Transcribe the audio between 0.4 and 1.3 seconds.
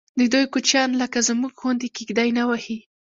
کوچیان لکه